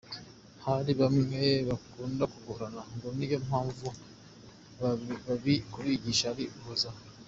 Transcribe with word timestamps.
hari 0.65 0.91
bamwe 1.01 1.41
mu 1.57 1.63
bakunda 1.69 2.23
kugorana 2.33 2.81
ngo 2.95 3.07
niyo 3.17 3.37
mpamvu 3.47 3.87
kubigisha 5.71 6.25
ari 6.33 6.43
uguhozaho. 6.47 6.99